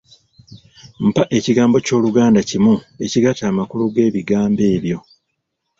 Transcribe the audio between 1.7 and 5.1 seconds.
ky'Oluganda kimu ekigatta amakulu g'ebigambo ebyo.